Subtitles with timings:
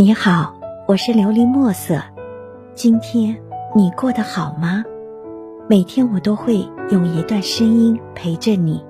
[0.00, 0.54] 你好，
[0.88, 2.00] 我是琉璃墨色。
[2.72, 3.36] 今天
[3.76, 4.82] 你过得好吗？
[5.68, 8.82] 每天我都会用一段声音陪着你，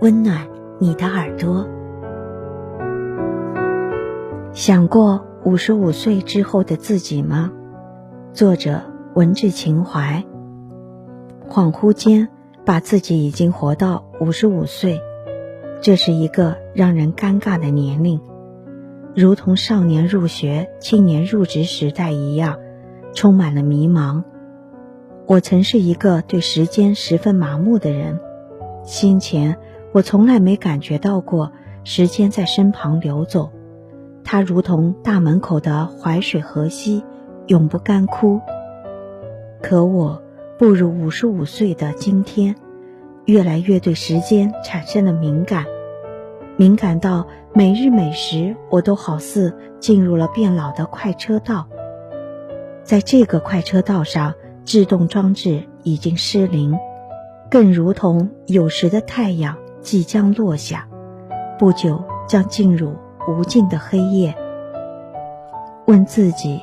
[0.00, 1.68] 温暖你的耳朵。
[4.54, 7.52] 想过五十五岁之后的自己吗？
[8.32, 8.80] 作者
[9.12, 10.24] 文志情怀。
[11.46, 12.30] 恍惚间，
[12.64, 14.98] 把自己已经活到五十五岁，
[15.82, 18.18] 这是一个让人尴尬的年龄。
[19.16, 22.58] 如同少年入学、青年入职时代一样，
[23.14, 24.24] 充满了迷茫。
[25.26, 28.18] 我曾是一个对时间十分麻木的人，
[28.82, 29.56] 先前
[29.92, 31.52] 我从来没感觉到过
[31.84, 33.52] 时间在身旁流走，
[34.24, 37.04] 它如同大门口的淮水河溪，
[37.46, 38.40] 永不干枯。
[39.62, 40.20] 可我
[40.58, 42.56] 步入五十五岁的今天，
[43.26, 45.66] 越来越对时间产生了敏感。
[46.56, 51.66] 敏感到每日每时，我都好似进入了变老的快车道。
[52.84, 56.78] 在这个快车道上，制动装置已经失灵，
[57.50, 60.86] 更如同有时的太阳即将落下，
[61.58, 62.94] 不久将进入
[63.26, 64.32] 无尽的黑夜。
[65.86, 66.60] 问自己：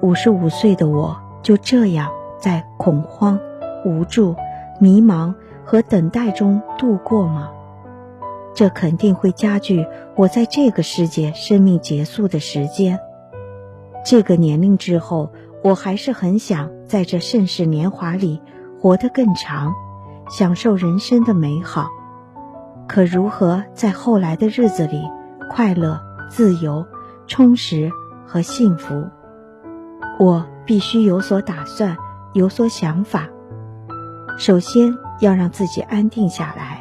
[0.00, 3.38] 五十五岁的我就这样在恐慌、
[3.84, 4.34] 无助、
[4.80, 7.50] 迷茫和等待中度过吗？
[8.54, 12.98] 这肯定会加剧我在这个世界生命结束的时间。
[14.04, 18.40] 这个年龄之后，我还是很想在这盛世年华里
[18.80, 19.72] 活得更长，
[20.30, 21.88] 享受人生的美好。
[22.88, 25.02] 可如何在后来的日子里
[25.48, 26.86] 快乐、自由、
[27.26, 27.90] 充实
[28.26, 29.04] 和幸福？
[30.18, 31.96] 我必须有所打算，
[32.32, 33.28] 有所想法。
[34.38, 36.79] 首先要让自己安定下来。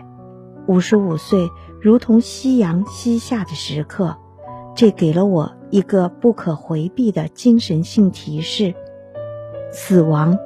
[0.69, 1.49] 五十五岁，
[1.81, 4.17] 如同夕阳西下的时刻，
[4.75, 8.75] 这给了我一个不可回避的精神性提示：
[9.71, 10.37] 死亡。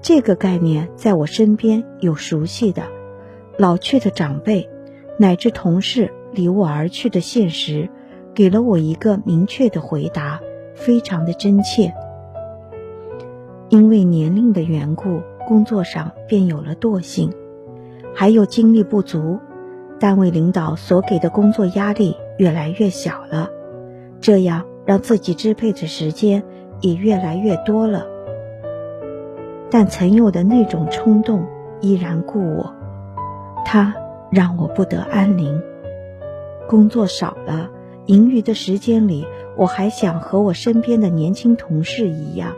[0.00, 2.84] 这个概念在我身边有熟悉的、
[3.58, 4.70] 老去的长辈，
[5.18, 7.90] 乃至同事离我而去的现实，
[8.36, 10.40] 给了我一个明确的回答，
[10.76, 11.92] 非常的真切。
[13.68, 17.32] 因为年龄的缘故，工作上便有了惰性。
[18.14, 19.40] 还有精力不足，
[19.98, 23.50] 单位领导所给的工作压力越来越小了，
[24.20, 26.42] 这样让自己支配的时间
[26.80, 28.06] 也越来越多了。
[29.70, 31.44] 但曾有的那种冲动
[31.80, 32.72] 依然故我，
[33.64, 33.92] 它
[34.30, 35.60] 让我不得安宁。
[36.68, 37.68] 工作少了，
[38.06, 39.26] 盈余的时间里，
[39.56, 42.52] 我还想和我身边的年轻同事一样，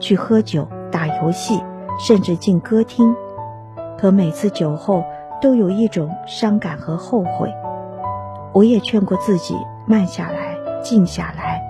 [0.00, 1.60] 去喝酒、打游戏，
[2.04, 3.14] 甚至进歌厅。
[3.98, 5.02] 可每次酒后，
[5.40, 7.52] 都有一种伤感和后悔。
[8.52, 9.54] 我也劝过自己
[9.86, 11.60] 慢下来、静下来，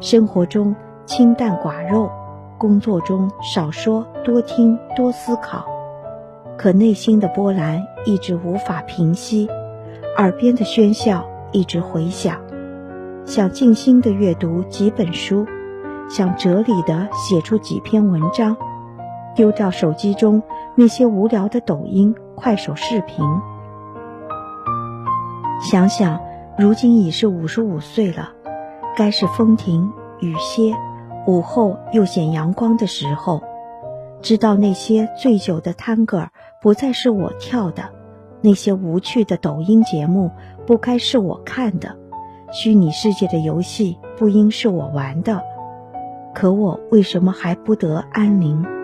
[0.00, 2.10] 生活中清淡寡肉，
[2.58, 5.66] 工作中少说多听多思考。
[6.58, 9.48] 可内心的波澜一直无法平息，
[10.16, 12.38] 耳边的喧嚣一直回响。
[13.26, 15.46] 想静心的阅读几本书，
[16.08, 18.56] 想哲理的写出几篇文章。
[19.36, 20.42] 丢掉手机中
[20.74, 23.24] 那些无聊的抖音、快手视频。
[25.60, 26.20] 想想，
[26.58, 28.30] 如今已是五十五岁了，
[28.96, 30.74] 该是风停雨歇，
[31.26, 33.42] 午后又显阳光的时候。
[34.22, 36.28] 知道那些醉酒的探戈
[36.60, 37.90] 不再是我跳的，
[38.40, 40.30] 那些无趣的抖音节目
[40.66, 41.96] 不该是我看的，
[42.50, 45.42] 虚拟世界的游戏不应是我玩的。
[46.34, 48.75] 可我为什么还不得安宁？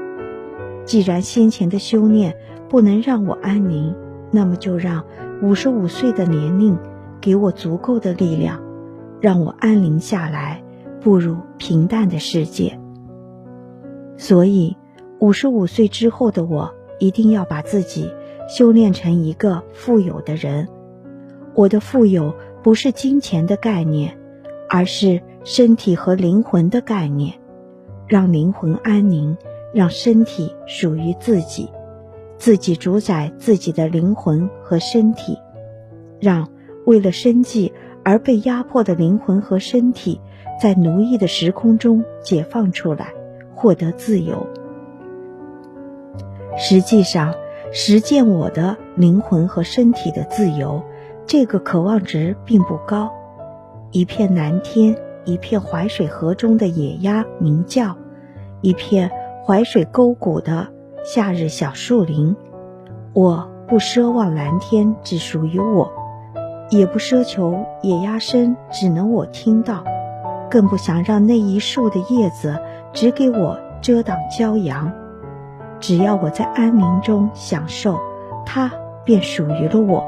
[0.84, 2.36] 既然先前的修炼
[2.68, 3.94] 不能让我安宁，
[4.30, 5.04] 那么就让
[5.42, 6.78] 五十五岁的年龄
[7.20, 8.60] 给我足够的力量，
[9.20, 10.62] 让我安宁下来，
[11.00, 12.78] 步入平淡的世界。
[14.16, 14.76] 所以，
[15.18, 18.10] 五十五岁之后的我一定要把自己
[18.48, 20.68] 修炼成一个富有的人。
[21.54, 24.16] 我的富有不是金钱的概念，
[24.68, 27.34] 而是身体和灵魂的概念，
[28.06, 29.36] 让灵魂安宁。
[29.72, 31.70] 让身体属于自己，
[32.36, 35.38] 自己主宰自己的灵魂和身体，
[36.20, 36.48] 让
[36.84, 37.72] 为了生计
[38.04, 40.20] 而被压迫的灵魂和身体，
[40.60, 43.14] 在奴役的时空中解放出来，
[43.54, 44.46] 获得自由。
[46.58, 47.34] 实际上，
[47.72, 50.82] 实践我的灵魂和身体的自由，
[51.26, 53.10] 这个渴望值并不高。
[53.90, 57.96] 一片蓝天，一片淮水河中的野鸭鸣叫，
[58.60, 59.10] 一片。
[59.44, 60.68] 淮水沟谷的
[61.04, 62.36] 夏日小树林，
[63.12, 65.92] 我不奢望蓝天只属于我，
[66.70, 69.82] 也不奢求野鸭声只能我听到。
[70.48, 72.56] 更不想让那一树的叶子
[72.92, 74.92] 只给我遮挡骄阳。
[75.80, 77.98] 只要我在安宁中享受，
[78.46, 78.70] 它
[79.04, 80.04] 便属于了我。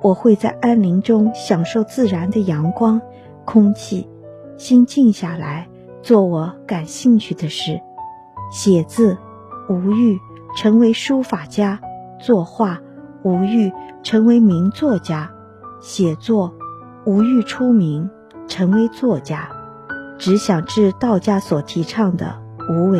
[0.00, 3.02] 我会在安宁中享受自然的阳光、
[3.44, 4.08] 空气，
[4.56, 5.68] 心静下来，
[6.00, 7.82] 做我感兴趣的事，
[8.50, 9.16] 写字，
[9.68, 10.18] 无欲
[10.56, 11.78] 成为书法家；
[12.20, 12.80] 作画，
[13.22, 15.28] 无欲成为名作家；
[15.80, 16.52] 写作，
[17.06, 18.10] 无欲出名
[18.46, 19.48] 成为作家，
[20.18, 22.98] 只想致道家所提倡的无为。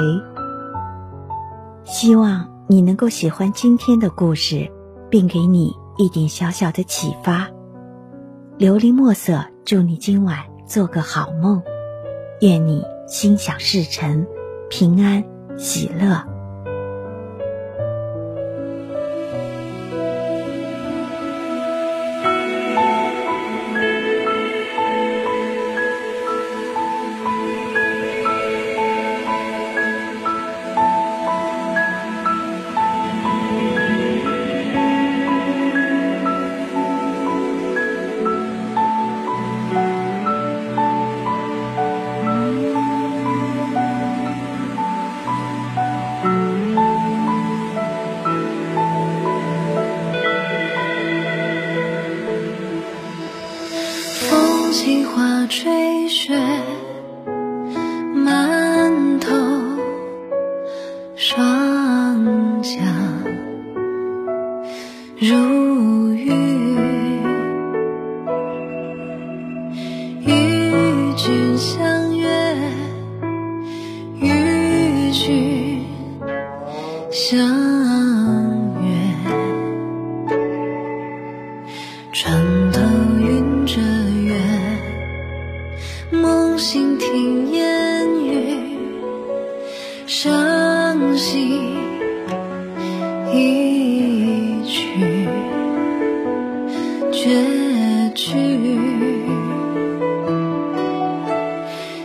[1.85, 4.71] 希望你能够喜欢今天的故事，
[5.11, 5.75] 并给你。
[5.99, 7.47] 一点小小的启发，
[8.59, 11.63] 琉璃墨色，祝你今晚做个好梦，
[12.41, 14.27] 愿你心想事成，
[14.71, 15.23] 平安
[15.61, 16.40] 喜乐。
[54.73, 56.33] 起花吹雪，
[90.13, 91.73] 伤心
[93.33, 95.29] 一曲
[97.13, 98.35] 绝句，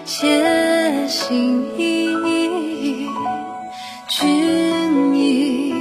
[0.06, 3.10] 且行一意
[4.08, 5.74] 君已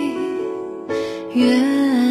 [1.35, 2.04] 远。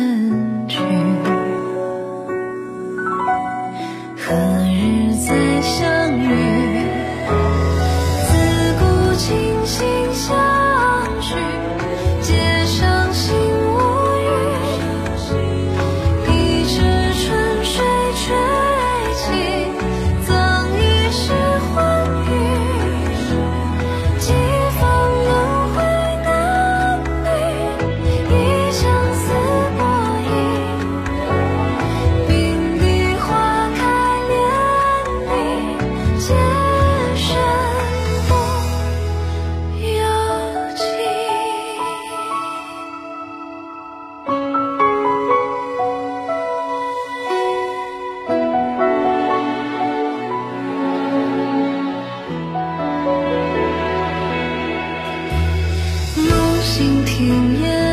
[56.75, 57.92] 静听夜